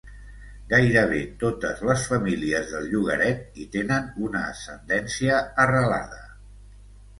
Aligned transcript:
Gairebé 0.69 1.19
totes 1.43 1.83
les 1.89 2.05
famílies 2.13 2.73
del 2.77 2.89
llogaret 2.95 3.61
hi 3.61 3.67
tenen 3.77 4.09
una 4.31 4.43
ascendència 4.49 5.45
arrelada. 5.69 6.21